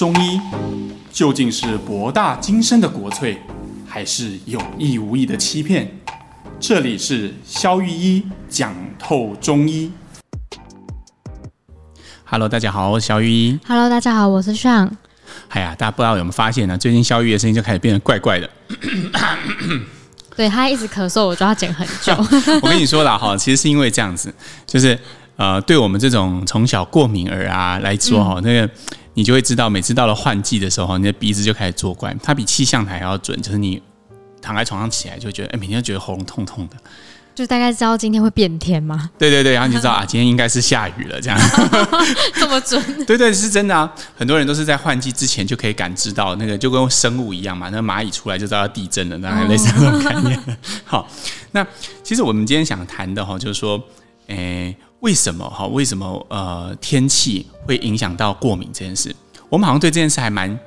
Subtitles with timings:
[0.00, 0.40] 中医
[1.12, 3.36] 究竟是博大精深的国粹，
[3.86, 5.86] 还是有意无意的欺骗？
[6.58, 9.92] 这里是肖玉一讲透中医。
[12.24, 13.58] Hello，大家好，我是肖玉一。
[13.66, 14.88] Hello，大家好，我是 Sean。
[15.50, 16.78] 哎呀，大家不知道有没有发现呢？
[16.78, 18.48] 最近萧御医的声音就开始变得怪怪的。
[20.34, 22.16] 对，他一直咳嗽，我就要剪很久。
[22.62, 24.32] 我跟你说了哈，其实是因为这样子，
[24.66, 24.98] 就是
[25.36, 28.70] 呃，对我们这种从小过敏儿啊来说哈，嗯、那个
[29.14, 32.14] 你就会知道，每次到了换季的时候，你的鼻子就开始作怪。
[32.22, 33.82] 它比气象台还要准，就是你
[34.40, 36.76] 躺在床上起来就觉得，哎，每天都觉得喉咙痛痛的。
[37.32, 39.08] 就大概知道今天会变天吗？
[39.16, 41.38] 对对对，然后你就知道啊，今天应该是下雨了，这样。
[42.34, 42.82] 这么准？
[43.06, 43.90] 对对，是真的啊！
[44.16, 47.70] 很多人都是在换季之前就可以感知到那个，就跟生物一样嘛。
[47.70, 50.38] 那蚂蚁出来就知道要地震了，大概类似那种概念。
[50.38, 51.08] 哦、 好，
[51.52, 51.66] 那
[52.02, 53.82] 其实我们今天想谈的哈，就是说，
[54.26, 55.66] 诶，为什么哈？
[55.66, 59.14] 为什么呃天气会影响到过敏这件事？
[59.48, 60.58] 我们好像对这件事还蛮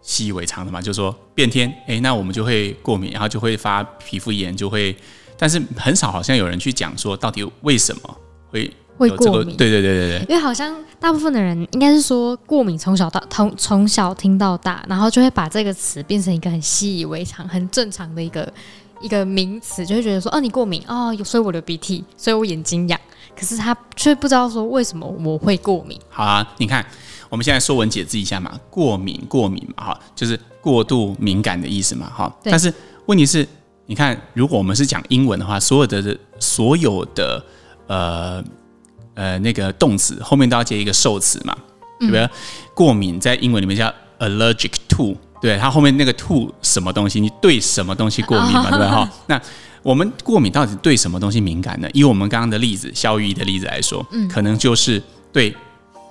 [0.00, 4.94] 习以为常的嘛，就是说变天，诶，那我们就会过敏，然后就会发皮肤炎，就会。
[5.36, 8.16] 但是很少，好像有人去讲说到底为什么
[8.50, 8.72] 会？
[8.96, 9.56] 会过敏？
[9.56, 10.26] 对对对对对。
[10.28, 18.52] 因为好像大部分的人应该是说过敏从小到从从小听到大，然后就会把这个词变成一个很习以为常、很正常的一个
[19.00, 23.00] 一个名词，就会觉得说哦，你过敏哦，所以我流鼻涕，所以我眼睛痒。
[23.36, 25.98] 可是他却不知道说为什么我会过敏。
[26.08, 26.84] 好啊，你看
[27.28, 32.32] 我们现在说文解字一下嘛，过敏过敏嘛，哈，就是过度敏感的意思嘛，哈。
[32.42, 32.72] 对但是
[33.06, 33.46] 问题是。
[33.86, 37.44] 你看，如果我们是讲英文的话，所有的所有的
[37.86, 38.42] 呃
[39.12, 41.54] 呃那个动词后面都要接一个受词嘛，
[42.00, 42.22] 对不对？
[42.22, 42.30] 嗯、
[42.72, 48.88] 过敏在英文里面叫 allergic to，对，它后面那个 to 什么东西，你对什么东西过敏嘛， 对不对？
[48.88, 49.38] 哈，那
[49.84, 51.88] 我们过敏到底对什么东西敏感呢？
[51.92, 55.00] 以我们刚刚的例子，萧御医的例子来说，嗯，可能就是
[55.32, 55.54] 对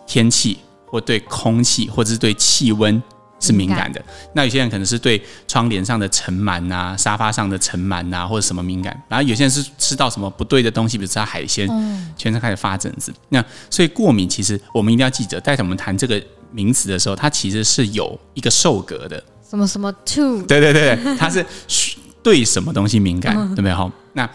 [0.07, 3.03] 天气或对空气或者是对气温。
[3.39, 8.97] 是敏感的，那有些人可能是对窗帘上的尘螨啊、沙发上的尘螨啊，或者什么敏感。
[9.09, 11.67] 然后有些人是吃到什么不对的东西，比如吃到海鲜，
[12.15, 13.13] 全身开始发疹子。
[13.27, 19.21] 那所以过敏，其实我们一定要记得，在我们谈这个名词的时候，它其实是有一个受格的。
[19.49, 20.41] 什么什么 to？
[20.43, 21.45] 对对对，它是
[22.23, 23.73] 对什么东西敏感，对不对？
[23.73, 24.27] 哈，那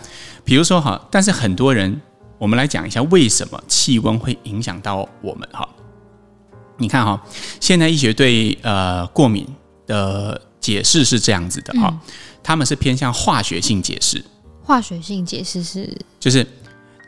[0.44, 2.00] 比如说哈，但是很多人，
[2.38, 5.66] 我们来讲一下为什么气温会影响到我们哈。
[6.76, 7.20] 你看哈，
[7.60, 9.46] 现代医学对呃过敏
[9.86, 11.98] 的解释是这样子的哈，
[12.42, 14.22] 他们是偏向化学性解释。
[14.62, 16.46] 化学性解释是，就是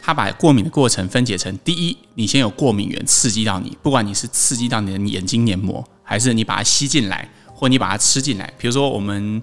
[0.00, 8.50] 他把过敏的过程分解成：第一，你先有过敏源刺激到你，不管你是刺激到你的眼睛黏膜，还是你把它吸进来，或你把它吃进来。
[8.56, 9.42] 比如说，我们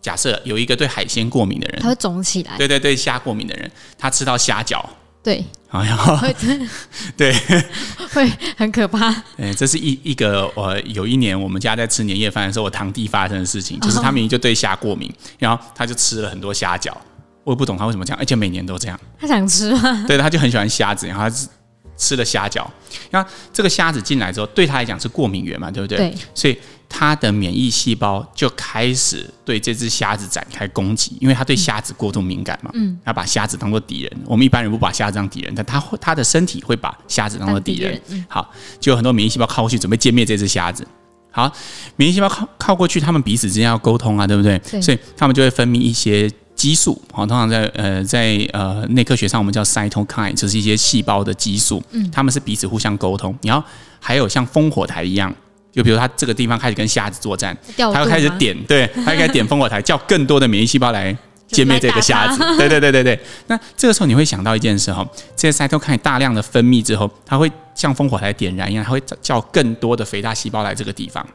[0.00, 2.56] 假设有一个对海鲜过敏的人，他会肿起来。
[2.56, 4.82] 对对对，虾过敏的人，他吃到虾饺。
[5.22, 5.98] 对，好呀，
[7.14, 7.30] 对，
[8.14, 9.10] 会很可怕。
[9.36, 16.90] 哎，这是一一个我有一年我们家在吃年夜饭的时候，我堂弟发生的事情，就是他明明就对虾过敏，然后他就吃了很多虾饺。
[17.44, 18.98] 我也不懂他为什么这样，而且每年都这样。
[19.18, 20.06] 他想吃吗？
[20.08, 21.36] 对，他就很喜欢虾子，然后他
[21.98, 22.66] 吃了虾饺。
[23.10, 25.98] 然后这个虾子进来之后，对他来讲是过敏源嘛，对不对？
[25.98, 26.58] 对，所以。
[26.92, 32.70] 它的免疫细胞就开始对这只虾子展开攻击，因为它对虾子过度敏感嘛。
[32.74, 34.12] 嗯，它把虾子当做敌人。
[34.26, 37.98] 我们一般人不把虾子当敌人，但它会，它的身体会把虾子当做敌人。
[38.28, 38.50] 好，
[38.80, 40.84] 就有很多免疫细胞靠过去，准备歼灭这只虾子。
[41.30, 41.50] 好，
[41.94, 44.58] 免疫细胞靠靠过去，他们彼此之间要沟通啊，对不对？
[44.58, 44.82] 对。
[44.82, 47.00] 所以他们就会分泌一些激素。
[47.12, 51.80] 好，通常在呃在呃内科学上，我们叫 cytokine，就是一些细胞的激素。
[51.92, 53.34] 嗯，他们是彼此互相沟通。
[53.42, 53.64] 然后
[54.00, 55.32] 还有像烽火台一样。
[55.72, 61.16] 就比如他这个地方开始跟虾子作战，他又开始点，对， 他又开始点烽火台，叫更多的免疫细胞来
[61.48, 62.38] 歼灭这个虾子。
[62.58, 63.20] 对对对对对。
[63.46, 71.26] 那这个时候你会想到一件事哈，这些 cytokine 大量的分泌之后，它会像烽火台点燃一样，它会叫更多的肥大细胞来这个地方。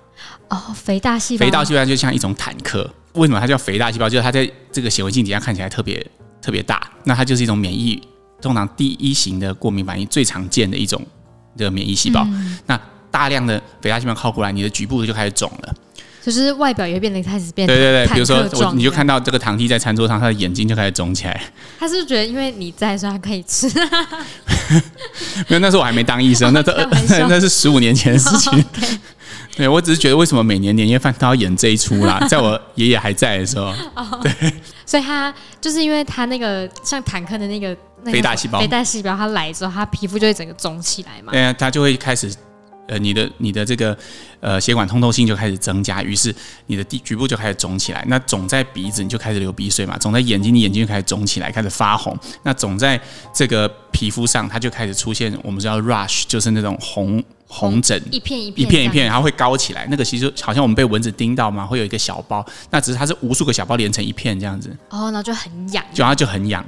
[0.50, 1.46] 哦，肥大细胞。
[1.46, 2.90] 肥大细胞就像一种坦克。
[3.14, 4.10] 为什么它叫肥大细胞？
[4.10, 6.06] 就是它在这个显微镜底下看起来特别
[6.42, 6.90] 特别大。
[7.06, 8.02] 那它就是一种免疫，
[8.42, 11.02] 通常第一型的过敏反应最常见的一种
[11.58, 12.26] 这个免疫细胞。
[12.30, 12.80] 嗯、那
[13.16, 15.74] 大量的肥大细胞靠过来，你的局部就开始肿了，
[16.22, 17.66] 就是外表也会变得开始变。
[17.66, 21.42] 对对对，比如说我，你就看到这个堂弟在餐桌上，他的眼睛就开始肿起来。
[21.80, 23.70] 他是不是觉得因为你在，所以他可以吃？
[25.48, 26.74] 没有，那时候我还没当医生， 那这
[27.30, 28.52] 那是十五年前的事情。
[28.52, 28.98] Oh, okay.
[29.56, 32.20] 对，我只是觉得为什么每年年夜饭都要演这一出啦？
[32.28, 34.54] 在我爷爷还在的时候，oh, 对，
[34.86, 37.74] 所以他就是因为他那个像坦克的那个
[38.04, 41.32] 肥大细胞，肥大细胞他来之后，他皮肤就会整个肿起来嘛。
[41.32, 42.30] 对啊，他就会开始。
[42.88, 43.98] 呃，你的你的这个
[44.40, 46.34] 呃血管通透性就开始增加，于是
[46.68, 48.04] 你的地局部就开始肿起来。
[48.08, 52.18] 那肿在鼻子，你就开始流鼻水嘛；肿在眼睛，你眼睛就开始肿起来，开始发红。
[52.44, 53.00] 那肿在
[53.34, 59.88] 这个皮肤上，它就开始出现我们叫 rush，就是那种红红疹，一片一片一片一片，然后会高起来。
[59.90, 64.76] 那个其实好像我们被蚊子叮到嘛，会有一个小包，那只是它是无数个小包连成一片这样子。
[64.90, 66.64] 哦，那就很痒，就然后就很痒。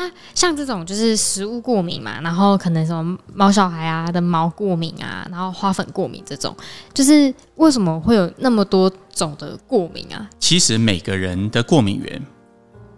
[0.00, 6.56] 那像这种就是食物过敏嘛，然后可能什么猫小孩啊的毛过敏啊，然后花粉过敏这种，
[6.94, 10.26] 就是为什么会有那么多种的过敏啊？
[10.38, 12.22] 其实每个人的过敏源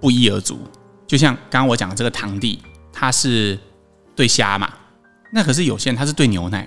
[0.00, 0.60] 不一而足，
[1.04, 2.62] 就像刚刚我讲的这个堂弟，
[2.92, 3.58] 他是
[4.14, 4.72] 对虾嘛，
[5.32, 6.62] 那可是有些人他是对牛奶，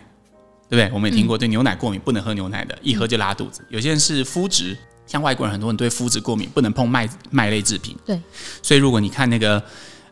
[0.67, 0.91] 对不对？
[0.93, 3.63] 我们也听过对牛奶过敏不能喝牛奶的，一喝就拉肚子。
[3.69, 4.77] 有些人是麸质，
[5.07, 7.95] 像外国人很多人对麸质过敏，不能碰麦麦类制品。
[8.05, 8.21] 对，
[8.61, 9.63] 所以如果你看那个。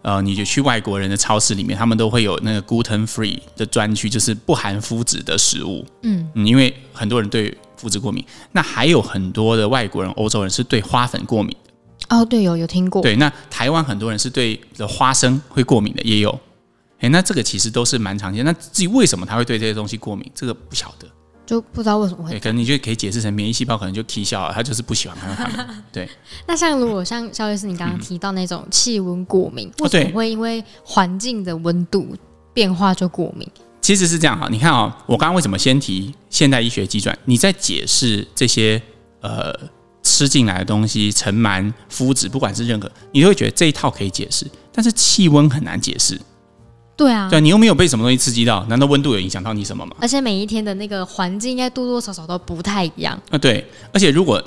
[0.04, 5.86] 呃，你就去外国人的超市里面，他们都会有那个 gluten free 的专区，就是不含麸质的食物。
[6.04, 7.50] 嗯，嗯，因为很多人对
[7.82, 11.74] 麸质过敏，那还有很多的外国人、欧洲人是对花粉过敏的。
[12.10, 13.02] 哦，对，有有听过。
[13.02, 16.38] 对，那台湾很多人是对花生会过敏的，也有。
[17.00, 18.44] 哎，那这个其实都是蛮常见。
[18.44, 21.08] 那至于为什么他会对这些东西过敏，这个不晓得。
[21.46, 25.84] 就不知道为什么会，对，可能你就可以解释成免疫细胞可能就起效了，他就是不喜欢看到它们。
[25.92, 26.10] 对，
[26.48, 32.16] 那像如果像肖律师你刚刚提到那种气温过敏，为什么会因为环境的温度
[32.54, 33.46] 变化就过敏？
[33.82, 37.18] 其实是这样哈，你看啊，我刚刚为什么先提现代医学机转？
[37.26, 38.82] 你在解释这些
[39.20, 39.54] 呃
[40.02, 46.18] 吃进来的东西，尘螨、麸质，不管是任何，你都会觉得这一套可以解释，但是气温很难解释。
[46.96, 49.96] 对啊，对，你又没有被什么东西刺激到，难道温度有影响到你什么吗？
[50.00, 53.38] 而且每一天的那个环境应该多多少少都不太一样啊。
[53.38, 54.42] 对，而且如果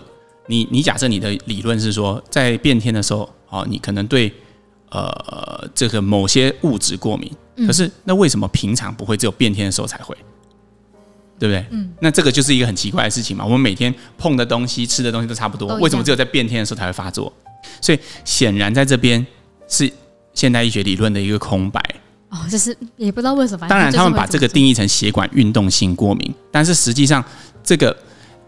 [0.46, 4.32] 你你假设你的理论是说，在变天的时候，哦，你可能对
[4.90, 7.30] 呃这个某些物质过敏，
[7.66, 10.16] 可是那为什么平常不会，只有变天的时候才会？
[11.38, 11.66] 对不对？
[11.70, 13.44] 嗯，那这个就是一个很奇怪的事情嘛。
[13.44, 17.30] 我们每天碰的东西、吃的东西都差不多，为什么只有在变天的时候才会发作？
[17.80, 19.26] 所以显然在这边
[19.68, 19.92] 是
[20.32, 21.82] 现代医学理论的一个空白。
[22.36, 23.66] 哦，就是也不知道为什么。
[23.66, 27.24] 当然，他们把这个定义成血管运动性过敏，但是实际上，
[27.64, 27.96] 这个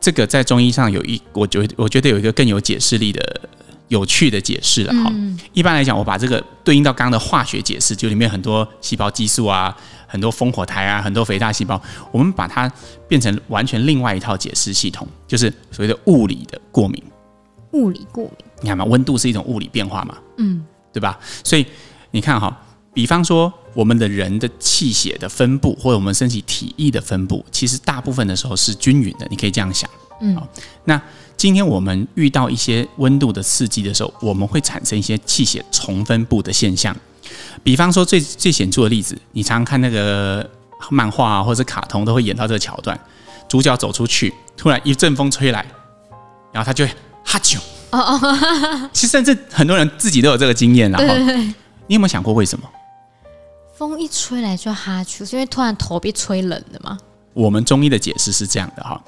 [0.01, 3.41] 这个在中医上有一，我觉我觉得有一个更有解释力的
[3.89, 5.11] 有趣的解释了哈。
[5.15, 9.75] 嗯、一般来讲，我把这个对应到刚刚的化学解释，就里面很多细胞激素啊，
[10.07, 11.81] 很多烽火台啊，很多肥大细胞，
[12.13, 12.71] 我们把它
[13.09, 17.03] 变成完全另外一套解释系统，就是所谓的物理的过敏。
[17.73, 21.19] 物理过敏，你看嘛，温度是一种物理变化嘛，嗯，对吧？
[21.43, 21.67] 所以
[22.11, 22.57] 你看哈。
[22.99, 29.27] 比方说，我们的人的气血的分布，或者我们身体体液的分布，其实大部分的时候是均匀的。
[29.31, 29.89] 你可以这样想，
[30.21, 30.45] 嗯，好。
[30.83, 31.01] 那
[31.37, 36.93] 今天我们遇到一些温度的刺激的时候，我们会产生一些气血重分布的现象。
[37.63, 40.51] 比方说最最显著的例子，你常常看那个
[40.91, 42.99] 漫画啊，或者卡通，都会演到这个桥段：
[43.49, 45.65] 主角走出去，突然一阵风吹来，
[46.51, 46.93] 然后他就会
[47.23, 47.59] 哈啾。
[47.91, 51.15] 哦哦， 其实甚至很多人自己都有这个经验，然后
[51.87, 52.69] 你有没有想过为什么？
[53.79, 56.99] 风一吹来就哈啾，是因为突然头被吹冷了吗？
[57.33, 59.01] 我们中医的解释是这样的哈，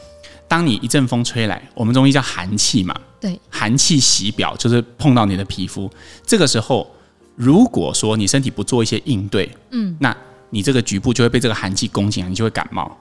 [0.47, 5.91] 当你一阵风吹来，我们中医叫寒气嘛，对，寒气袭表就是碰到你的皮肤，
[6.25, 6.89] 这个时候
[7.35, 10.17] 如果说你身体不做一些应对，嗯，那
[10.51, 12.97] 你这个局部就会被这个寒气攻进来，你就会感冒。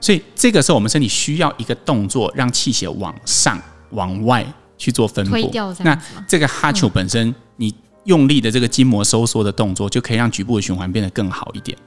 [0.00, 3.56] 所以这个时候我们身体需要一个动作，让气血往上
[3.90, 4.44] 往外
[4.76, 5.36] 去做分布。
[5.84, 5.96] 那
[6.26, 7.49] 这个哈啾本身你。
[8.10, 11.78] 用力的这个筋膜收缩的动作，就可以让局部的循环变得更好一点。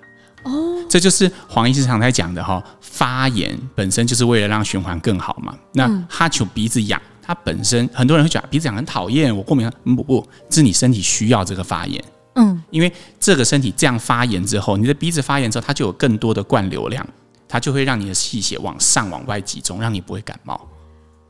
[0.43, 5.53] 哦，这就是黄医师常在讲的哈，发炎本身就是为了让循环更好嘛。
[5.73, 9.69] 那哈啾鼻子痒，它本身很多人会觉得鼻子痒很讨厌，我过敏。
[9.83, 12.01] 不不，是你身体需要这个发炎。
[12.35, 17.05] 嗯，因为这个身体这样发炎之后，你的鼻子发炎之后，它就有更多的灌流量，
[17.49, 20.69] 它就会让你的气血往上往外集中，让你不会感冒。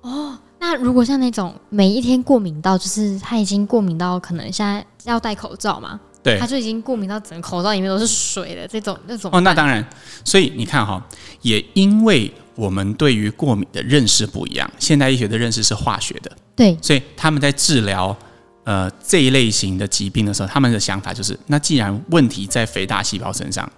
[0.01, 0.37] 哦。
[0.73, 5.99] 那如果像那种每一天过敏到，就是他已经过敏到可能现在要戴口罩嘛？
[6.23, 8.67] 对，他就已经过敏到整个口罩里面都是水的。
[8.67, 9.87] 这种那种哦，那当然。
[10.25, 11.05] 所以你看哈，
[11.43, 18.17] 也因为我们对于过敏的认识不一样，现代医学的认识是化学的，对，所以他们在治疗
[18.63, 23.71] 呃这一类型的疾病的时候，他们的想法就是：那既然问题在肥大细胞身上。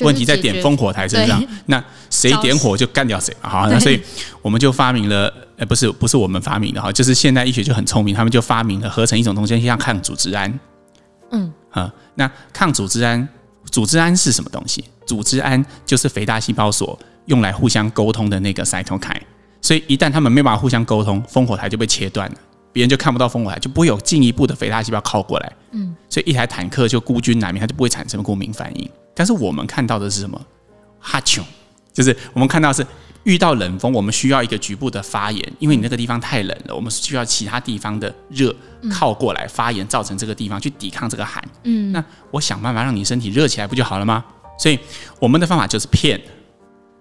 [0.00, 3.34] 问题在点烽火台身上，那谁点火就干掉谁。
[3.40, 4.00] 好，那所以
[4.42, 10.60] 我们就发明了，呃，不是不是我们发明的哈，就是现代医学就很聪明，他们就发明了合成一种东西，像抗组织胺。
[11.30, 13.26] 嗯，啊，那抗组织胺，
[13.70, 14.84] 组织胺是什么东西？
[15.06, 19.20] 组织胺就是肥大细胞所用来互相沟通的那个 cytokine。
[19.62, 22.36] 所以一旦他们没办法互相沟通，烽火台就被切断了，
[22.72, 25.52] 别人就看不到烽火台，就不会有进一步的肥大细胞靠过来。
[25.72, 28.88] 嗯，所以一台坦克就孤军难鸣，它就不会产生过敏反应。
[29.16, 30.40] 但是我们看到的是什么？
[31.00, 31.44] 哈穷，
[31.92, 32.86] 就是我们看到是
[33.24, 38.54] 遇到冷风，我们需要一个局部的发炎，因为你那个地方太冷了，我们需要其他地方的热
[38.92, 41.42] 靠过来发炎，造成这个地方去抵抗这个寒。
[41.64, 44.24] 嗯，那我想办法让你身体热起来不就好了吗？
[44.58, 44.78] 所以
[45.18, 46.20] 我们的方法就是骗。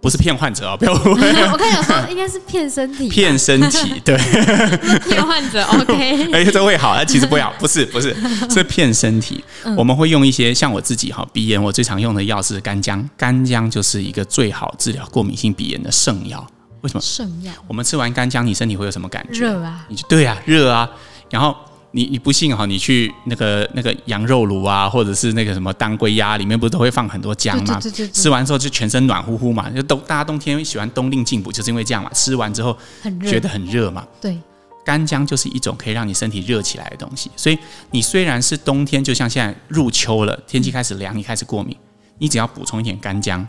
[0.05, 1.27] 不是骗患者哦， 不要误会。
[1.51, 4.15] 我看有时候应该是骗身体，骗身体，对，
[5.09, 5.63] 骗患者。
[5.63, 8.15] OK， 哎，这会好，其实不要，不是，不是，
[8.47, 9.43] 是骗身体。
[9.75, 16.45] 我们会用一些像我自己哈，鼻炎我最常用的药是干姜，干姜就是一个最好治疗过敏性鼻炎的圣药。
[16.81, 17.01] 为什么？
[17.01, 17.51] 圣药。
[17.67, 19.39] 我们吃完干姜，你身体会有什么感觉？
[19.39, 19.87] 热啊！
[19.89, 20.87] 你就对啊，热啊，
[21.31, 21.55] 然后。
[21.95, 22.65] 你你不信哈？
[22.65, 27.79] 你去那个那个羊肉炉啊，或者是那个什么当归鸭里面，不是都会放很多姜吗？
[27.79, 32.11] 对对对对，吃完之后就全身暖乎乎嘛，就冬大家冬天喜欢冬令进补，就是因为这样嘛。
[32.13, 32.77] 吃完之后
[33.21, 34.05] 觉得很热嘛。
[34.19, 34.37] 对，
[34.83, 37.31] 干姜就是一种可以让你身体热起来的东西。
[37.37, 37.57] 所以
[37.91, 41.73] 你虽然是冬天，就像现在入秋了，天气开始凉，你开始过敏，
[42.17, 43.47] 你只要补充一点干姜。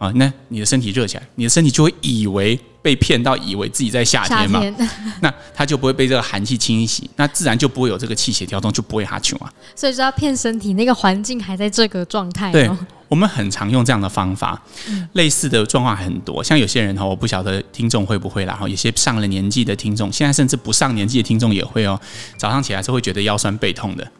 [0.00, 4.74] 啊，那你的身体热起来，你的身体就会以为被骗到，以为自己在夏天嘛，天
[5.20, 9.52] 那它就不会被这个寒气侵袭，那自然就不会有这个气血调动，就不会哈穷啊。
[9.76, 12.50] 所以就要骗身体，那个环境还在这个状态。
[12.50, 12.70] 对，
[13.08, 16.42] 我们很常用这样的方法，嗯、类似的状况很多。
[16.42, 22.00] 像有些人哈，我不晓得听众会不会啦，哈，有些上了年纪的听众，现在甚至不上年纪的听众也会哦，
[22.38, 24.10] 早上起来是会觉得腰酸背痛的。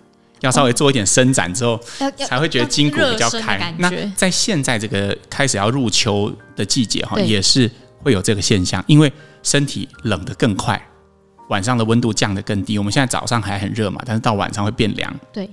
[0.40, 1.78] 要稍微做一点伸展之后，
[2.26, 3.74] 才会觉得筋骨比较开。
[3.78, 7.70] 那在现在这个开始要入秋的季节哈，也是
[8.02, 10.80] 会有这个现象，因为身体冷得更快，
[11.48, 12.78] 晚上的温度降得更低。
[12.78, 15.14] 我们现在早上还很热嘛，但是到晚上会变凉。
[15.32, 15.48] 对，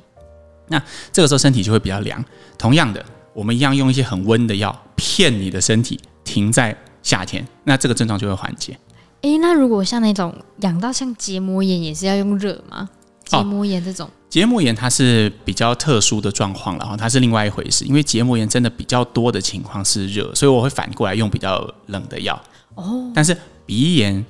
[0.68, 2.24] 那这个时候身体就会比较凉。
[2.58, 3.04] 同样的，
[3.34, 8.78] 我们一样用一些很温的药骗你的身体停在夏天，那这个症状就会缓解。
[9.22, 12.88] 诶，那如果像那种痒到像结膜炎，也是要用热吗？
[13.26, 14.10] 结膜炎这种。
[14.30, 17.86] 结膜炎它是比较特殊的状况了哈，它是另外一回事。
[17.86, 22.40] 因为结膜炎真的比较多的情况是热，所以我会反过来用比较冷的药。
[22.76, 24.24] 哦，但是鼻炎、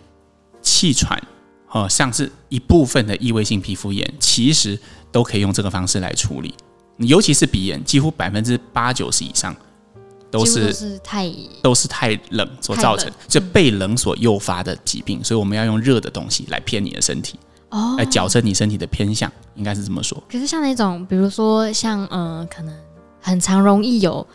[0.62, 1.22] 气喘，
[1.72, 4.80] 哦，像是一部分的异位性皮肤炎，其实
[5.12, 6.54] 都可以用这个方式来处理。
[6.98, 9.56] 尤其是鼻炎，几乎百分之八九十以上
[10.30, 15.24] 都是，都是太都是太冷所造成，就被冷所诱发的疾病。
[15.24, 17.38] 所以我们要用热的东西来骗你的身体。
[17.70, 20.22] 哦，来矫正你身体的偏向，应该是这么说。
[20.32, 22.74] 可是像那种，比如说像嗯、呃，可能
[23.22, 24.26] 很常容易有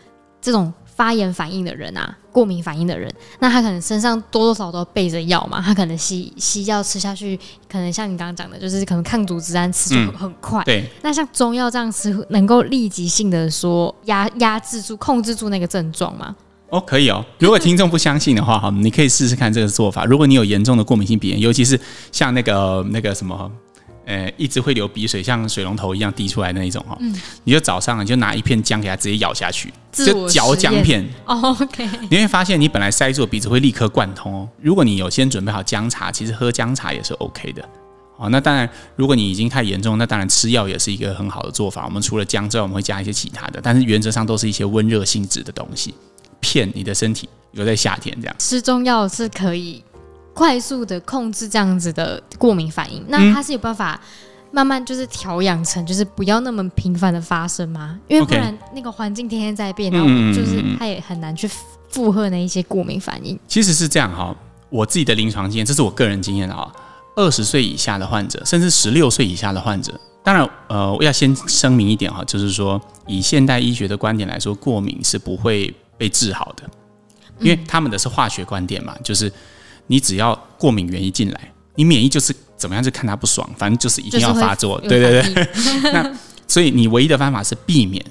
[0.41, 7.35] 这种发炎反应的人啊，过敏反应的人，那他可能身上多多少少都备着药嘛，他可能西西药吃下去，
[7.67, 10.61] 可能像你刚刚讲的，就是可能抗组织胺吃就很快。
[10.61, 10.89] 嗯、对。
[11.01, 16.35] 那像中药这样吃，能够立即性的说压压制住、控制住那个症状吗？
[16.73, 17.23] 哦，可以哦。
[17.37, 20.05] 如果听众不相信的话，哈，你可以试试看这个做法。
[20.05, 21.79] 如果你有严重的过敏性鼻炎，尤其是
[22.11, 23.51] 像那个那个什么，
[24.07, 27.13] 呃，一直会流鼻水，像水龙头一样滴出来的那一种哈，嗯，
[27.43, 31.07] 你就早上你就拿一片姜给它直接咬下去，就嚼姜片。
[31.27, 31.87] 哦，OK。
[32.09, 34.49] 你会发现你本来塞住的鼻子会立刻贯通哦。
[34.59, 37.63] 如果你有先准备好姜茶，其实喝姜茶也是 OK 的。
[38.17, 41.85] 哦，那当然，如果你已经太严重，那当然吃药也是一个很好的做法。
[41.85, 45.93] 我们除了姜之外，我们会加一些其他的，但是原则上都是一些温热性质的东西。
[46.43, 49.81] 骗你的身体留在夏天这样，吃中药是可以
[50.33, 53.01] 快速的控制这样子的过敏反应。
[53.07, 53.99] 那它是有办法
[54.51, 57.97] 慢慢就是调养成，就是不要那么频繁的发生吗？
[58.09, 61.49] 因为不然那个环境天天在变，然后就是它也很难去
[61.89, 63.39] 负荷那一些过敏反应。
[63.47, 64.35] 其实是这样哈，
[64.69, 66.69] 我自己的临床经验，这是我个人经验啊。
[67.15, 75.71] 二十岁以下的患者，甚至十六岁以下的患者，当然呃，我要先声明一点哈，就是说以现代医学的观点来说，过敏是不会。
[75.97, 76.63] 被治好的，
[77.39, 79.31] 因为他们的是化学观点嘛，就是
[79.87, 85.47] 你只要过敏原一进来，你免疫就是怎么样就看他不爽，反正就是一定要发作，对对对。
[85.91, 88.03] 那所以你唯一的方法是避免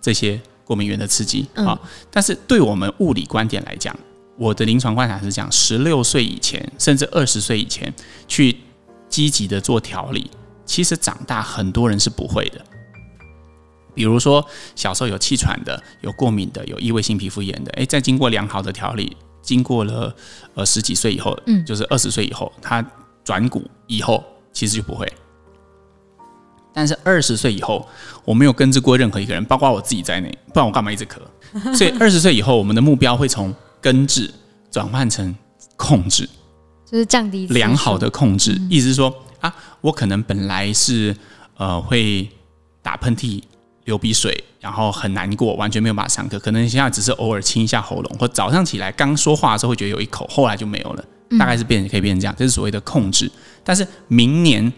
[0.00, 1.78] 这些过敏原的刺激啊。
[2.10, 3.94] 但是对我们物理观点来讲，
[4.36, 7.92] 我的临床观察是讲，十六岁以前，甚至二十岁以前
[8.26, 8.56] 去
[9.08, 10.30] 积极的做调理，
[10.64, 12.64] 其实长大很多人是不会的。
[13.94, 20.14] 比如说，小时候有气喘的、有过敏的、有异位性皮肤炎的，诶，在经过良好的调理，经过了
[20.54, 22.84] 呃十几岁以后，嗯，就是二十岁以后，他
[23.22, 24.22] 转骨以后，
[24.52, 25.10] 其实就不会。
[26.72, 27.88] 但是二十岁以后，
[28.24, 31.76] 我没有根治过任何一个人，包括我自己在内，不然我干嘛一直咳？
[31.76, 34.28] 所以 二十岁以后，我们的目标会从根治
[34.72, 35.32] 转换成
[35.76, 36.28] 控制，
[36.84, 41.16] 就是降低良好的控制，意思是说啊，我可能本来是
[41.56, 42.28] 呃会
[42.82, 43.40] 打喷嚏。
[43.84, 46.38] 流鼻水，然后很难过，完全没有办法上课。
[46.38, 51.04] 可能现在只是偶尔清一下喉咙，或早上起来刚说话的时候会觉得有一口，后来就没有了。
[51.38, 53.30] 大概是变可以变成这样，这是所谓的控制。
[53.64, 54.72] 但是明年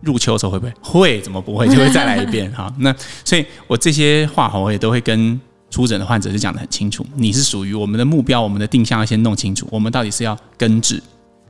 [0.00, 0.72] 入秋的时候会不会？
[0.80, 1.68] 会，怎么不会？
[1.68, 2.72] 就会再来一遍 哈。
[2.78, 2.92] 那
[3.24, 5.40] 所以我这些话我也都会跟
[5.70, 11.00] 出诊的患者就讲的很清楚，你是属于我们的目标，我们的定向要先弄清楚，我们到底是要根治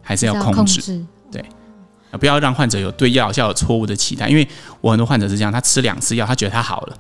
[0.02, 0.54] 还是要控制？
[0.54, 1.42] 控制对，
[2.18, 4.46] 不要让患者有对药效有错误的期待，因为
[4.80, 6.96] 我很多患者是这样，他吃两次药，他觉得他好了，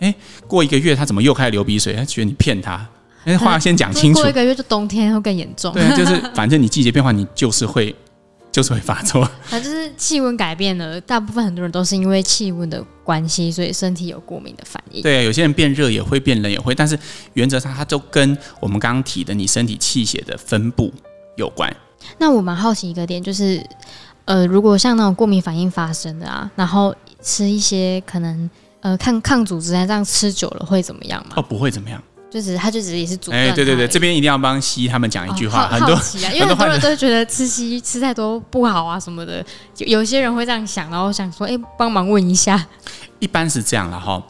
[0.00, 0.14] 哎，
[0.46, 1.94] 过一个月他怎么又开始流鼻水？
[1.94, 2.86] 他觉得你骗他，
[3.24, 4.20] 哎，话要先讲清楚。
[4.20, 5.72] 过一个月就冬天会更严重。
[5.72, 7.94] 对，就是 反正你季节变化，你就是会。
[8.54, 11.00] 就是会发作，它就是气温改变了。
[11.00, 15.02] 大部分很多人都是因为气温的关系，所以身体有过敏的反应。
[15.02, 16.96] 对啊，有些人变热也会，变冷也会，但是
[17.32, 20.92] 原则上它都跟我们刚刚提的你身体气血的分布
[21.34, 21.68] 有关。
[22.16, 23.60] 那我蛮好奇一个点，就是
[24.24, 28.50] 呃，如果像那种过敏反应发生的啊，然后吃一些可能
[28.80, 31.34] 呃抗抗组织胺这样吃久了会怎么样吗？
[31.36, 32.02] 哦，不会怎么样。
[32.30, 33.40] 就只是他，就只是也是阻断。
[33.40, 35.90] 哎，对对对，这边一定要帮西医他们讲一句话，很多
[36.32, 42.66] 因为 很多人都觉得吃西医吃太多不好啊什么的，就有些人会这样想，然后想说，哎，帮忙问一下。
[43.20, 44.20] 一般是这样了哈。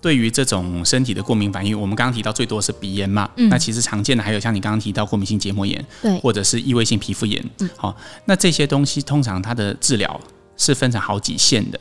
[0.00, 10.20] 对于这种身体的过敏反应，我们刚刚提到最多是鼻炎嘛，嗯、那其实常见的还有像你刚刚提到过敏性结膜炎，对，或者是异位性皮肤炎，嗯，好，那这些东西通常它的治疗
[10.56, 11.80] 是分成好几线的，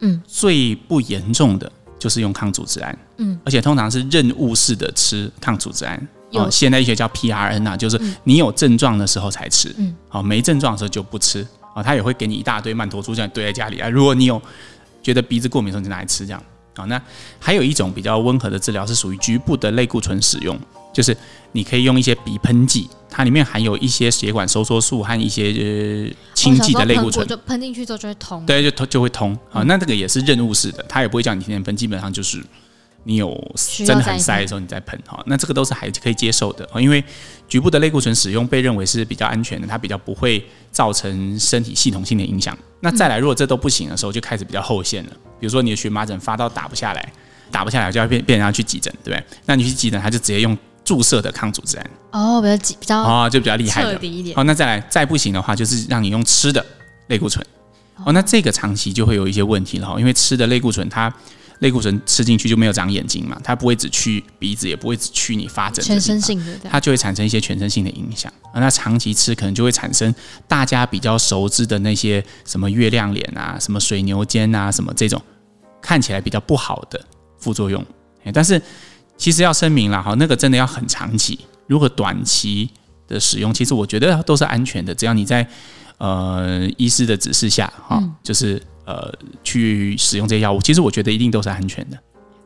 [0.00, 1.70] 嗯，最不严重的。
[1.98, 14.42] 就是用抗组织胺，嗯，而且通常是任务式的吃抗组织胺，哦，现代医学叫 PRN 啊，就是你有症状的时候才吃，嗯，好，没症状的时候就不吃，啊，他也会给你一大堆曼陀珠这样堆在家里啊，如果你有
[15.00, 16.42] 觉得鼻子过敏的时候，你就拿来吃这样，
[16.74, 17.00] 啊，那
[17.38, 20.58] 还有一种比较温和的治疗是属于局部的类固醇使用，
[20.92, 21.16] 就是
[21.52, 29.62] 你可以用一些鼻喷剂，它里面含有一些血管收缩素和一些呃氢剂的类固醇，就喷进去之后就会通，对，就通就会通啊。
[29.64, 32.42] 那这个也是任务式的，它也不会叫你天天喷，基本上就是
[33.04, 33.36] 你有
[33.84, 35.22] 真的很塞的时候你再喷哈。
[35.26, 37.02] 那这个都是还可以接受的，因为
[37.48, 42.56] 局部的类固醇使用被认为是比较安全的，它比较不会造成身体系统性的影响。
[42.80, 47.12] 那再来，如果这都不行的时候，就开始比较后线了，比如说你的荨麻疹发到打不下来。
[47.50, 49.22] 打不下来就要变变人家去急诊，对不对？
[49.44, 54.32] 那你去急诊，他就直接用注射的抗组织胺哦，比较比较哦，就比较厉害的。
[54.34, 56.64] 好，那再来再不行的话，就是让你用吃的
[57.08, 57.44] 类固醇
[58.06, 58.10] 哦。
[58.14, 61.14] 那这个长期就会有一些问题了，因为吃的类固醇，它
[61.62, 68.60] 类固醇吃进去就没有长眼睛嘛，它不会只去鼻子，也不会只去你发疹，全身性的，它就会产生一些全身性的影响啊。
[68.60, 70.14] 那长期吃可能就会产生
[70.46, 75.20] 大家比较熟知的那些什么月亮脸啊，什么水牛肩啊，什么这种
[75.80, 77.00] 看起来比较不好的。
[77.38, 77.84] 副作用，
[78.32, 78.62] 但是
[79.16, 81.36] 其实要声明了哈，那个真的要很长期。
[81.66, 82.70] 如果短期
[83.08, 85.44] 的使用，其实我觉得都是安全的，只要你在
[85.98, 91.98] 呃医师的指示下哈，就是呃去使用这些药物，其实我觉得一定都是安全的。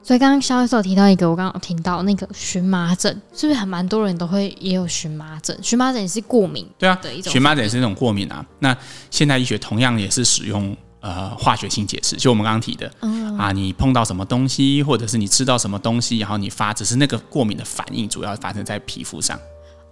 [0.02, 5.58] 所以刚刚肖教授提到一个，我刚刚听到那个荨麻疹，是不是还蛮多人都会也有荨麻疹？
[5.62, 8.44] 荨麻疹也是过敏，对啊，的一种荨麻疹也是那种过敏啊。
[8.60, 8.76] 那
[9.10, 10.76] 现代医学同样也是使用。
[11.00, 19.38] 呃，化学性解释，就我们刚刚提的，嗯、啊，你碰到什么东西，或者是你吃到什么东西，然后你发，只是那个过敏的反应，主要发生在皮肤上。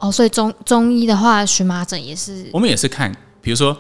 [0.01, 3.77] 哦，所以中中医的话，荨麻疹也是，我们也是看，比如说，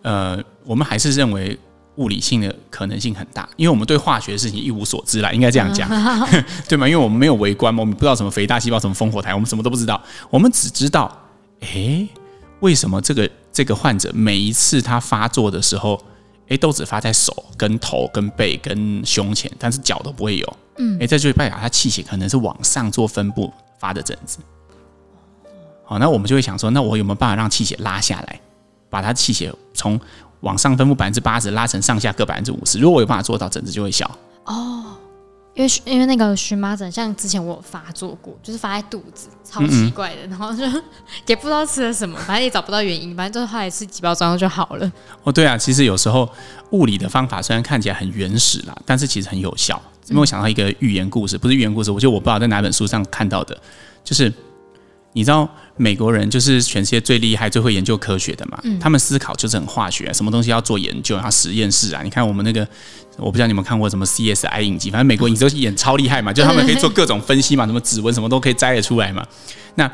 [0.00, 1.58] 呃，我们还是认为
[1.98, 6.88] 物理性的可能性很大，因为我们对化学的事情一无所知啦，应该这样讲，嗯、 对吗？
[6.88, 11.14] 因为我们没有围观嘛，我们不知道什么肥大细胞，什么烽火台，我们什么都不知道，我们只知道，
[11.60, 12.08] 诶，
[12.60, 16.02] 为什么这个这个患者每一次他发作的时候。
[16.50, 20.56] 哎，都只发在手、跟头、跟背、跟胸前，但是脚都不会有。
[20.78, 24.38] 嗯，哎，这就代表他气血可能是往上做分布发的疹子。
[25.84, 28.40] 好，那我们就会想说，那我有没有办法让气血拉下来，
[28.88, 30.00] 把他气血从
[30.40, 32.78] 往上分布百分之八十拉成上下各百分之五十？
[32.78, 34.10] 如果我有办法做到，疹子就会小。
[34.44, 34.84] 哦。
[35.54, 40.62] 因为因为那个荨麻疹，像之前我有发作过，就是发在肚子，超奇怪的，嗯嗯然后就
[41.26, 44.92] 也不知道吃了什么，反正也找不到原因，反正就是后来吃几包装就好了。
[45.24, 46.30] 哦，对啊，其实有时候
[46.70, 49.82] 物理的方法虽然看起来很原始啦，但是其实很有效。
[50.06, 53.60] 因为我想到一个寓言故事，不是寓言故事，我觉得我不知道在哪本书上看到的，
[54.04, 54.32] 就是。
[55.18, 58.56] 你知道美国人就是全世界最厉害、最会研究科学的嘛？
[58.62, 62.02] 嗯、他们思考就是很化学，什么东西要做研究，然后实验室啊。
[62.04, 62.66] 你看我们那个，
[63.18, 69.26] 我不知道你们看过什么 CSI 影集，反正美国影集都演超厉害嘛，就他们可以做各种分析嘛，什么指纹什么都可以摘得出来嘛。
[69.74, 69.90] 那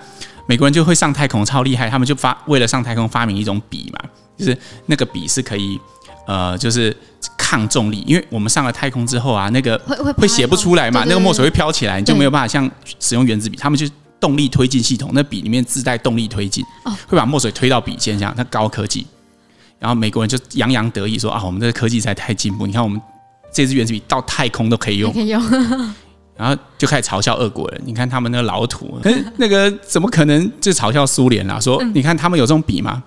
[0.46, 3.98] 美国人就会上太空，超厉害，他们就发为了上太空发明一种笔嘛，
[4.36, 5.80] 就是那个笔是可以
[6.26, 6.94] 呃，就是
[7.38, 13.88] 抗重力，因为我们上了太空之后啊，那个会会写不出来嘛，那个墨水会飘起来，你就没有办法像使用原子笔，他们就。
[14.24, 16.64] 动力推进系统，那笔里面自带动力推进，
[17.06, 19.06] 会把墨水推到笔尖，这样，那高科技。
[19.78, 22.98] 然后美国人就洋洋得意说啊，我们这个科技实在太进步，你看我们
[23.52, 25.42] 这支原子笔到太空都可以用，可以用。
[26.38, 28.98] 然后就开始嘲笑俄国人，你看他们那个老土，
[29.36, 31.60] 那个怎么可能就嘲笑苏联啦？
[31.60, 33.02] 说你看他们有这种笔吗？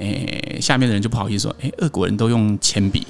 [0.00, 3.06] 哎，下面的人就不好意思说，哎，俄国人都用铅笔，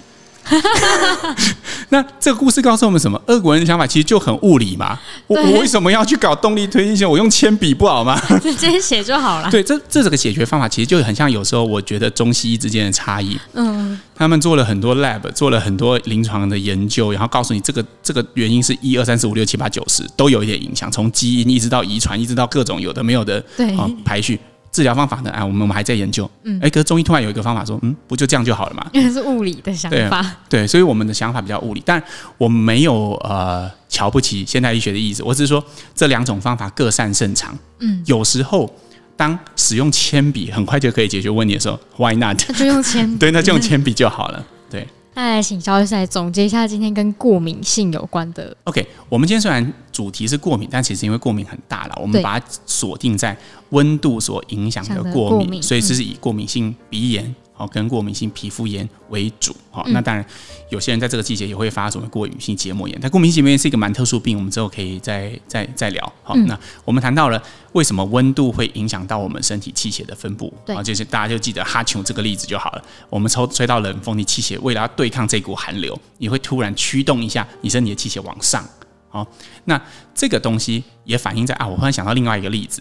[1.90, 3.20] 那这个故事告诉我们什么？
[3.26, 4.98] 俄国人的想法其实就很物理嘛。
[5.26, 7.04] 我我为什么要去搞动力推进器？
[7.04, 8.20] 我用铅笔不好吗？
[8.40, 9.50] 直接写就好了。
[9.50, 13.38] 对，这这这个解决方法其实就很像有时候我觉得中西医之间的差异。
[13.54, 24.38] 嗯，他们做了很多 lab，做了很多临床的研究，然后告诉你这个这个原因是一二三四五六七八九十都有一点影响，从基因一直到遗传，一直到各种有的没有的对啊排序。
[24.70, 25.30] 治疗方法呢？
[25.30, 26.30] 哎，我们我们还在研究。
[26.44, 28.86] 嗯，哎，可是中医突然有一个方法说，嗯，不就这样就好了嘛？
[28.92, 30.22] 因 为是物理的想法。
[30.48, 32.02] 对，对，所以我们的想法比较物理，但
[32.36, 35.22] 我们没有呃瞧不起现代医学的意思。
[35.22, 37.56] 我只是说这两种方法各擅胜长。
[37.80, 38.72] 嗯，有时候
[39.16, 42.40] 当使用铅笔很快就可以解决问题的时候，Why not？
[42.48, 43.16] 那就用铅笔。
[43.18, 44.44] 对，那就用铅笔就好了。
[44.70, 44.86] 对。
[45.18, 48.56] 那来请肖医师来总结一下今天跟过敏性有关的。
[48.62, 53.36] OK，我们今天虽然主题是过敏，但其实因为过敏很大了，我们把它锁定在
[53.70, 57.34] 温度所影响的过敏，过敏所以这是以过敏性鼻炎。
[57.58, 59.52] 好，跟过敏性皮肤炎为主。
[59.72, 60.24] 好，那当然，
[60.70, 62.96] 有些人在这个季节也会发什么过敏性结膜炎。
[63.02, 66.12] 但过敏性结膜炎是一个蛮特殊病，我们之后可以再再再聊。
[66.22, 67.42] 好，那我们谈到了
[67.72, 70.54] 为什么温度会影响到我们身体气血的分布。
[70.68, 72.84] 好，就是大家就记得哈琼这个例子就好了。
[73.10, 78.64] 我们抽吹到冷风，你气血为了要对抗这股寒流，你会突然驱动一下你身体的气血往上。
[79.08, 79.26] 好，
[79.64, 79.80] 那
[80.14, 82.80] 这个东西也反映在啊，我忽然想到另外一个例子，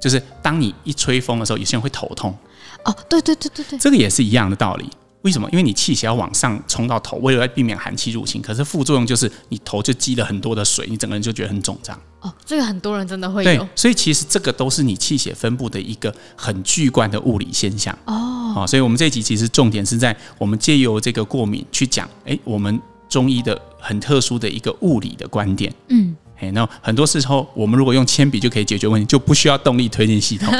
[0.00, 2.34] 就是当你一吹风的时候，有些人会头痛。
[2.84, 4.88] 哦，对对对对对，这个也是一样的道理。
[5.22, 5.48] 为什么？
[5.50, 8.42] 因为你气血要往上冲到头，为了避免寒气入侵。
[8.42, 11.98] 可是副作用就是你头就积了很多的水，你整个人就觉得很肿胀。
[12.20, 13.56] 哦，这个很多人真的会有。
[13.56, 17.98] 对，所以其实这个都是你气血分布的一个很巨观的物理现象。
[18.04, 25.72] 哦，哦，所以我们这一集其实重点是在我们借由这个过敏去讲，哎，我们中医的很特殊的一个物理的观点。
[25.88, 26.14] 嗯。
[26.44, 30.52] 哎，那很多时候我们如果用铅笔就可以解决问题，就不需要动力推进系统。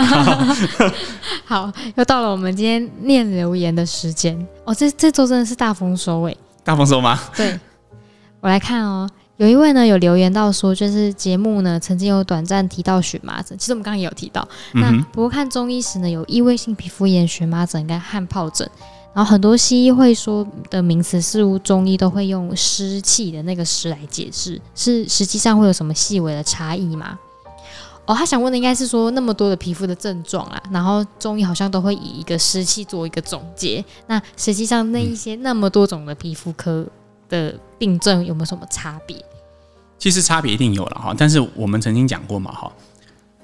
[1.45, 4.75] 好，又到了我们今天念留言的时间哦。
[4.75, 7.21] 这这周真的是大丰收诶，大丰收吗？
[7.37, 7.59] 对，
[8.41, 9.09] 我来看哦。
[9.37, 14.47] 有一位呢有留言到说，就是节目呢曾经有短暂提到荨麻疹，其实我们刚刚也有提到。
[14.75, 18.71] 那不过看中医时呢，有异位性皮肤炎、荨麻疹跟汗疱疹。
[19.15, 27.17] 然后很多西医会说的名词，似乎中医都会用湿气的那个湿来解释，是实际上会有什么细微的差异吗？
[28.07, 36.85] 哦，他想问的应该是说那么多的皮肤的症状啊，然后中医好像都会以一个湿气做一个总结，那实际上那一些那么多种的皮肤科
[37.29, 39.17] 的病症有没有什么差别？
[39.97, 42.71] 其实差别一定有了哈，但是我们曾经讲过嘛哈，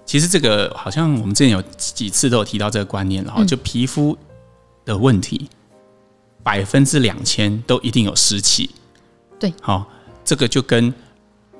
[0.04, 4.18] 其实这个好像我们之前有几次都有提到这个观念了哈，就皮肤
[4.84, 5.48] 的问题。
[6.42, 8.70] 百分之两千都一定有湿气，
[9.38, 9.86] 对，好，
[10.24, 10.92] 这个就跟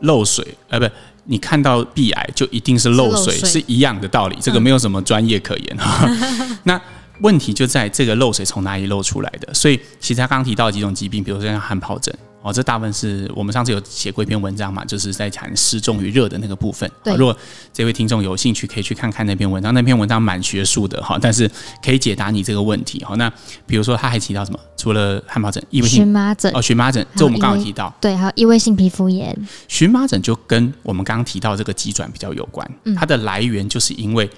[0.01, 0.88] 漏水，呃，不，
[1.25, 6.07] 你看到壁癌就一定是漏水，是，漏水是一样的道理，这个没有什么专业可言哈。
[6.07, 6.81] 嗯、 那
[7.21, 9.53] 问题就在这个漏水从哪里漏出来的？
[9.53, 12.16] 所以其实他刚刚提到几种疾病，比如说像汗疱疹。
[12.42, 16.90] 哦，这大部分是我们上次有写过一篇文章嘛，就是在谈失重与热的那个部分。
[17.05, 17.37] 对，如果
[17.72, 19.74] 这位听众有兴趣，可以去看看那篇文章。
[19.74, 21.50] 那篇文章蛮学术的哈，但是
[21.85, 23.14] 可以解答你这个问题哈。
[23.16, 23.31] 那
[23.66, 24.59] 比如说他还提到什么？
[24.76, 27.94] 除了汗疱疹，异位性荨麻疹哦，荨麻疹，这我们刚刚提到。
[28.00, 29.37] 对，还有异位性皮肤炎。
[29.68, 34.31] 荨麻疹就跟我们刚刚提到这个急转比较有关，它的来源就是因为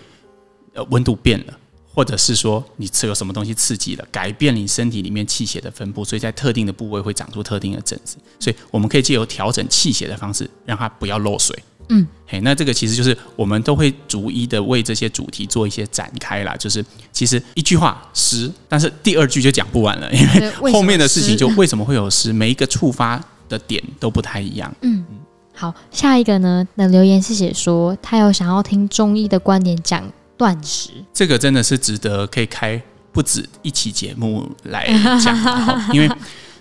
[0.74, 1.54] 呃温度变了。
[1.94, 8.16] 或者是说你吃了什么东西刺激了，改变你身体里面气血的分布，所以在特定的部位会长出特定的疹子。
[8.40, 11.56] 所以我们可以借由调整气血的方式，让它不要漏水。
[11.88, 16.56] 嗯，嘿，那这个其实就是我们都会逐一的为这些主题做一些展开啦。
[16.56, 20.26] 就是其实一句话湿，但是第二句就讲不完了，因
[20.62, 24.74] 为后面的事情就为什么会有湿，每一个触发的点都不太一样。
[24.80, 25.04] 嗯，
[25.52, 30.10] 好，下一个呢，那留言是写说他有想要听中医的观点讲。
[30.42, 34.88] 断食，这个真的是值得可以开不止一期节目来
[35.22, 35.38] 讲，
[35.94, 36.10] 因为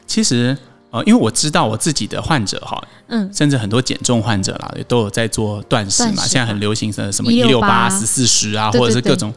[0.06, 0.56] 其实
[0.91, 6.22] 呃，因为我知道我自己的患者哈，嗯，甚至很多减重患者啦，也都有在做断食嘛。
[6.22, 9.34] 现在很流行的什么一六八十四十啊，或者是各种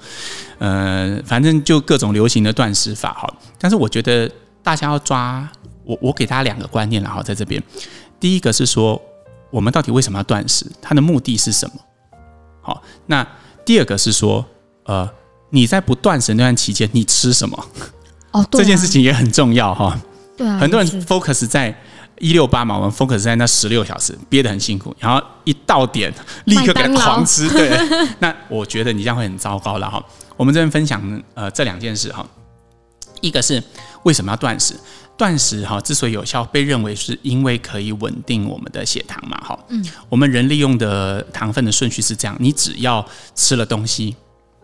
[0.59, 3.35] 呃，反正就各种流行的断食法哈。
[3.59, 4.30] 但是我觉得
[4.62, 5.48] 大家要抓
[5.85, 7.62] 我，我给大家两个观念然后在这边，
[8.20, 9.00] 第一个是说，
[9.50, 10.66] 我们到底为什么要断食？
[10.83, 11.80] 它的目的是什么？
[12.61, 13.26] 好，那。
[13.64, 14.44] 第二个是说，
[14.85, 15.09] 呃，
[15.50, 17.66] 你在不断食那段期间，你吃什么？
[18.33, 19.98] 哦，对啊、这件事情也很重要哈。
[20.37, 21.74] 对啊，很多人 focus 在
[22.18, 26.12] 一六八嘛，我们 focus 在那十六小时憋得很辛苦，然后一到点
[26.44, 27.48] 立刻给他狂吃。
[27.48, 27.70] 对，
[28.18, 30.05] 那我觉得你这样会很糟糕了哈。
[30.37, 32.27] 我们这边分享呃这两件事哈，
[33.20, 33.62] 一个是
[34.03, 34.74] 为什么要断食？
[35.16, 39.59] 断食哈，之所以有效，被认为是因为可以稳定我们的血糖嘛，哈。
[39.68, 39.85] 嗯。
[40.09, 44.16] 我们人利用的糖分的顺序是这样：你只要吃了东西，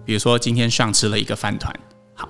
[0.05, 1.73] 比如说今天上吃了一个饭团，
[2.15, 2.29] 好，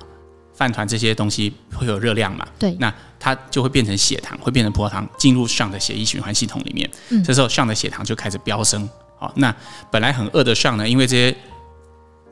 [0.53, 2.47] 饭团这些东西会有热量嘛？
[2.59, 6.91] 对，那它就会变成血糖，会变成葡萄糖进入上的血液循环系统里面。
[7.09, 8.89] 嗯，这时候上的血糖就开始飙升。
[9.19, 9.55] 好，那
[9.91, 11.37] 本来很饿的上呢，因为这些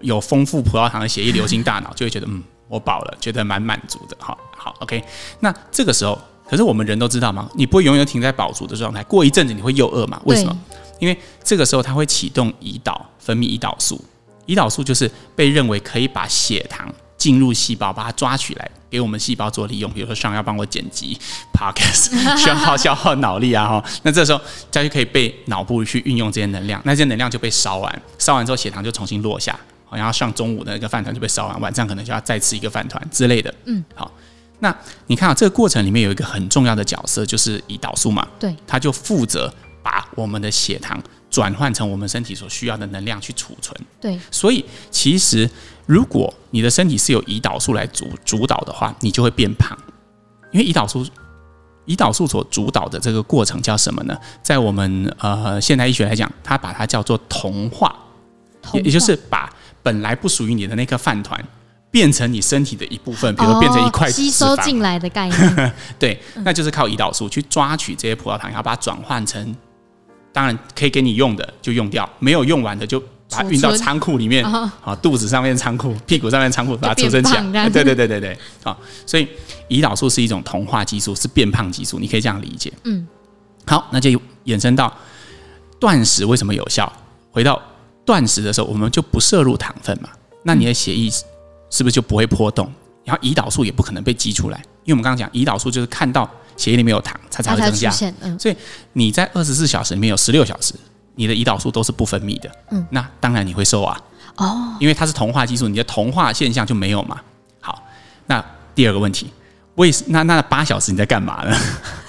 [0.00, 4.16] 有丰富葡萄糖的血液流进大脑，就会觉得嗯，我饱了，觉得蛮满足的。
[4.20, 5.02] 好，好，OK。
[5.40, 7.48] 那这个时候，可是我们人都知道吗？
[7.54, 10.20] 你不会永远停在饱足的状态，过一阵子你会又饿嘛？
[10.24, 10.56] 为什么？
[10.98, 14.02] 因为这个时候它会启动胰岛分泌胰岛素，
[14.46, 19.90] 胰岛素就是被认为可以把血糖进入细胞，把它抓取来给我们细胞做利用。
[19.92, 21.16] 比如说上要帮我剪辑
[21.52, 24.40] Podcast， 消耗消耗脑力啊哈，那这时候
[24.72, 29.58] 它就可以被脑部去运用这些能量，那这些能量就被烧完，烧完之后血糖就重新落下，
[29.96, 33.54] 然后上中午的那个饭团就被烧完，晚上可能就要再吃一个饭团之类的。
[33.64, 34.10] 嗯，好，
[34.60, 34.74] 那
[35.06, 39.52] 你看啊，这个过程里面有一个很重要的角色，就是胰岛素嘛，对，它就负责。
[39.80, 43.74] 把我们的血糖转换成我们身体所需要的能量去储存。
[43.98, 45.48] 对，所以其实
[45.86, 49.78] 如果你的身体是由胰岛素来主主导的话，你就会变胖。
[50.52, 51.06] 因为胰岛素，
[51.86, 54.18] 胰岛素所主导的这个过程叫什么呢？
[54.42, 57.96] 在我们呃现代医学来讲，它把它叫做同化，
[58.74, 59.50] 也也就是把
[59.88, 61.42] 本来不属于你的那颗饭团
[61.90, 65.72] 变成你身体的一部分，比如变成一块、哦、吸收进来的概念。
[65.98, 69.56] 对，那就是靠胰岛素去抓取这些葡萄糖，然后把它转换成。
[70.30, 77.70] 当然可以给你用的就用掉，没有用完的就把它运到仓库里面，啊，肚子上面仓库， 屁股上面仓库，把它储存起来。
[77.70, 79.26] 对对对对对，好，所以
[79.70, 82.70] 胰岛素是一种同化激素，是变胖激素，你可以这样理解。
[82.84, 83.08] 嗯，
[83.64, 84.10] 好，那就
[84.44, 84.94] 衍生到
[85.80, 86.92] 断食为什么有效？
[87.30, 87.60] 回到
[88.08, 90.08] 断食的时候，我们就不摄入糖分嘛，
[90.42, 91.10] 那你的血液
[91.68, 92.72] 是不是就不会波动？
[93.04, 96.28] 然后胰岛素也不可能被激出来，因为我们刚刚讲胰岛素就是看到。
[96.58, 98.12] 血液里面有糖，它才会增加。
[98.20, 98.56] 嗯，所以
[98.94, 100.74] 你在二十四小时里面有十六小时，
[101.14, 102.50] 你的胰岛素都是不分泌的。
[102.72, 103.96] 嗯，那当然你会瘦啊。
[104.38, 107.16] 哦，因为它是同化激素，你的同化现象就没有嘛。
[107.60, 107.80] 好，
[108.26, 108.44] 那
[108.74, 109.30] 第二个问题，
[109.76, 111.56] 为那那八小时你在干嘛呢？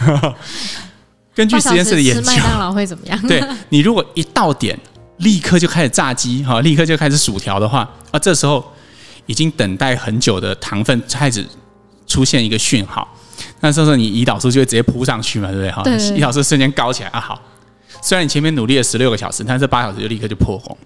[1.35, 3.21] 根据实验室的研究，吃麦当劳会怎么样？
[3.27, 4.75] 对，你如果一到点
[5.19, 8.63] 立刻就开始炸鸡，哈，立刻就开始薯条的话，啊，这时候
[9.25, 11.45] 已经等待很久的糖分开始
[12.07, 13.07] 出现一个讯号。
[13.61, 15.71] 那这时候你胰岛素就会直接扑上去嘛，对不对？
[15.71, 15.83] 哈，
[16.15, 17.19] 胰岛素瞬间高起来啊！
[17.19, 17.41] 好，
[18.01, 20.77] 虽然你前面努力了十六个小时，但这八小时就立刻就破功。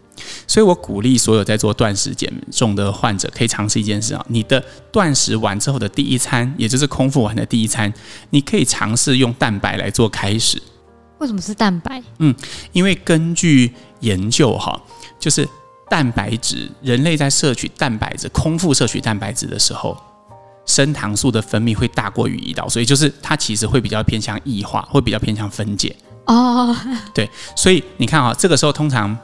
[0.47, 7.91] 所以我鼓励所有在做断食减重的患者，可以尝试一件事啊，你的断食完之后的第一餐，也就是空腹完的第一餐，
[8.31, 10.61] 你可以尝试用蛋白来做开始。
[11.23, 12.03] 为什么是蛋白？
[12.19, 12.35] 嗯，
[12.73, 14.77] 因为根据研究哈，
[15.17, 15.47] 就是
[15.89, 19.97] 蛋白质，人类在摄取蛋白质，空腹摄取蛋白质的时候。
[20.65, 25.93] 升糖素的分泌会大过于胰岛，所以就是它其实会比较偏向异化，会比较偏向分解。
[26.25, 26.73] 哦，
[27.13, 29.15] 对，所以你看啊，这个时候通常，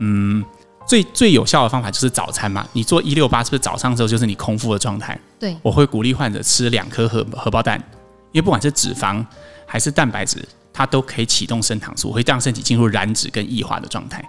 [0.00, 0.44] 嗯，
[0.88, 2.66] 最最有效的方法就是早餐嘛。
[2.72, 5.16] 你做一六八是不是早上的时候就是你空腹的状态？
[5.38, 7.78] 对，我会鼓励患者吃两颗荷荷包蛋，
[8.32, 9.24] 因为不管是脂肪
[9.66, 10.44] 还是蛋白质，
[10.78, 14.24] 它都可以启动升糖素，会让身体进入燃脂跟异化的状态。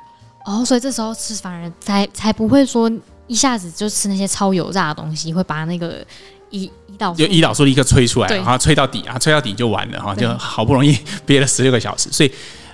[0.46, 2.92] 哦，所以这时候吃反而才才不会说
[3.28, 6.04] 一下子就吃那些超油炸的东西，会把那个。
[6.52, 12.32] 胰胰岛就胰岛素立刻吹出来，然后吹到底啊，吹到底就完了哈，就好不容易憋了十六个小时，所以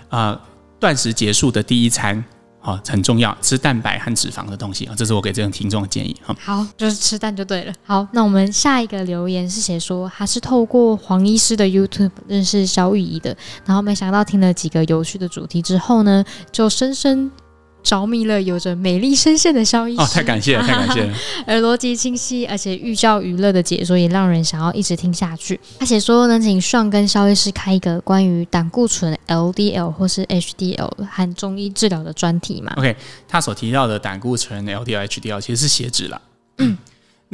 [0.08, 0.40] 啊，
[0.80, 2.24] 断食结束的第一餐
[2.66, 6.36] 啊很重要，吃蛋白和脂肪的东西啊，这是我给这种听众的建议哈。
[6.40, 7.74] 好，就是吃蛋就对了。
[7.84, 17.32] 好，那我们下一个留言是写说，他是透过黄医师的 YouTube 认识小雨怡的，然后没想到听了几个有趣的主题之后呢，就深深。
[17.86, 21.14] 着迷了，有着美丽声线的肖医师哦，太感谢了， 太感谢了。
[21.46, 25.58] 而逻辑清晰，而且寓教于乐的解说也让人想要一直听下去。
[25.80, 32.96] 他写说能请 Sean 跟肖医师开一个关于胆固醇 LDL 或是 HDL 和中医治疗的专题嘛？OK，
[33.28, 36.20] 他所提到的胆固醇 LDL、HDL 其实是血脂了。
[36.58, 36.76] 嗯。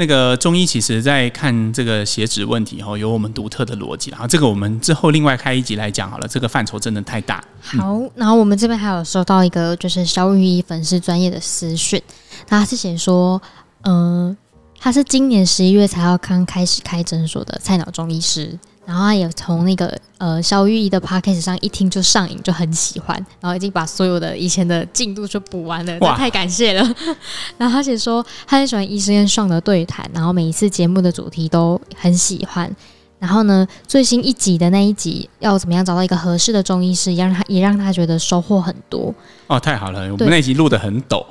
[0.01, 7.43] 那个中医其实在看这个血脂问题哈，有我们独特的逻辑，然后这个我们之后另外开一集来讲好了，这个范畴真的太大。
[7.61, 12.01] 好，然后我们这边还有收到一个就是肖玉医粉丝专业的私讯，
[12.47, 13.39] 他是写说，
[13.83, 14.37] 嗯、呃，
[14.79, 18.57] 他是今年十一月才要刚开始开诊所的菜鸟中医师。
[18.85, 26.95] 然后他也从那个呃肖玉仪的 podcast 上一听就上瘾，就很喜欢，然后已经把所有的以前的进度就补完了，哇太感谢了。
[27.57, 32.75] 然后他写说他很喜欢医生跟 Sean 的对谈，然后每一次节目的主题都很喜欢。
[33.21, 39.13] 然后呢，最新一集的那一集要怎么样找到一个合适的中医师，也让他也让他觉得收获很多。
[39.45, 41.23] 哦，太好了，我们那一集录的很抖，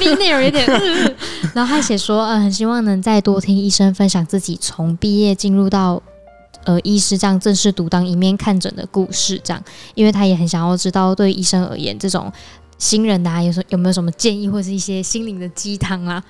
[0.00, 0.66] 内内容有点。
[1.54, 6.02] 然后他写说，呃，很希望能再多听医生分享自己从毕业进入到
[6.64, 9.62] 呃医师这样正式独当一面看诊的故事，这样，
[9.94, 12.32] 因为他也很想要知道，对医生而言，这种
[12.76, 16.20] 新人的啊，有什有没有什么建议，或是一些心灵的鸡汤啊？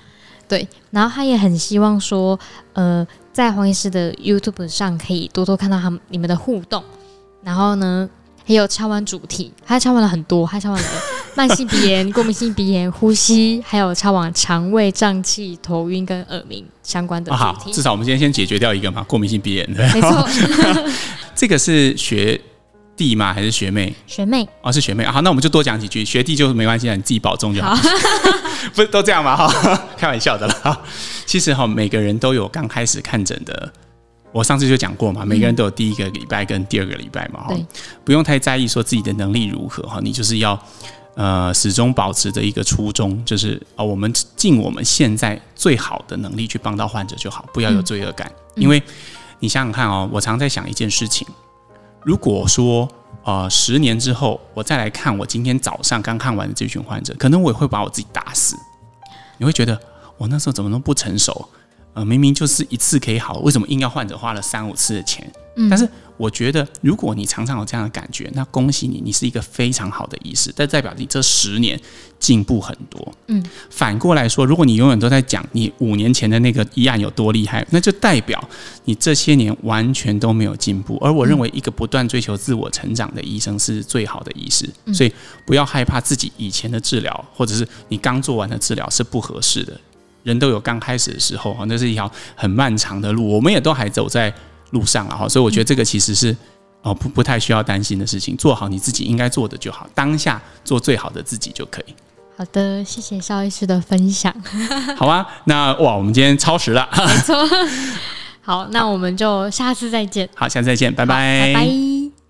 [0.51, 2.37] 对，然后他也很希望说，
[2.73, 6.83] 呃，在黄医师的 YouTube 上可以多多看到他们你们的互动。
[7.41, 8.09] 然后呢，
[8.45, 10.89] 还有敲完主题，他敲完了很多，他敲完了
[11.37, 17.41] 慢性鼻炎、过敏性鼻炎、呼吸，还有敲完肠胃胀气、头晕跟耳鸣相关的主题。
[17.41, 19.73] 好，至少我们今天先解决掉一个嘛，过敏性鼻炎。
[19.73, 20.27] 对，没错。
[21.33, 22.39] 这个是学
[22.97, 23.33] 弟吗？
[23.33, 23.95] 还是学妹？
[24.05, 24.45] 学妹。
[24.61, 25.05] 哦，是学妹。
[25.05, 26.03] 好，那我们就多讲几句。
[26.03, 27.73] 学弟就没关系了，你自己保重就好。
[27.73, 27.81] 好
[28.75, 29.35] 不是都这样吗？
[29.35, 30.81] 哈，开玩笑的啦。
[31.25, 33.71] 其实哈，每个人都有刚开始看诊的。
[34.33, 37.67] 我上次就讲过嘛，每个人都有第一个礼拜跟第二个礼拜嘛，哈、嗯，
[38.05, 40.57] 不用太在意说自己的能力如何哈，你就是要
[41.15, 48.81] 呃始终保持着一个初衷，就是啊、哦，我们尽我们现在最好的能力去帮到患者就好，不要有罪恶感，嗯、因为
[49.39, 51.27] 你想想看哦，我常在想一件事情，
[52.01, 52.87] 如果说
[53.23, 58.55] 呃十年之后我再来看我今天早上刚看完的这群患者，可能我也会把我自己打死，
[59.37, 59.79] 你会觉得
[60.17, 61.49] 我那时候怎么能不成熟？
[61.93, 65.29] 呃，明明就是一次可以好，为什么硬要患者花了三五次的钱？
[65.57, 71.77] 嗯，但是我觉得，如果你常常有这样的感觉，那恭喜你，你是一个非常好的医师，但代表你这十年
[72.17, 73.13] 进步很多。
[73.27, 78.41] 嗯，反过来说，如果你永远都在讲你五年前的那个医案有多厉害，那就代表
[78.85, 80.97] 你这些年完全都没有进步。
[81.01, 84.69] 而我认为，一个不断追求自我成长的医生是最好的医师。
[84.85, 85.13] 嗯，所以
[85.45, 89.77] 不要害怕自己以前的治疗，或者是你刚做完的治疗是不合适的。
[90.23, 94.33] 人都有刚开始的时候，那是一条很漫长的路，我们也都还走在
[94.71, 96.35] 路上了哈，所以我觉得这个其实是
[96.81, 101.95] 哦不不太需要担心的事情，做好你自己应该做的就好，当下做最好的自己就可以。
[102.37, 104.33] 好的，谢谢邵医师的分享。
[104.97, 107.35] 好啊，那哇，我们今天超时了，没错。
[108.41, 110.27] 好，那我们就下次再见。
[110.35, 112.20] 好，下次再见，拜拜，拜拜。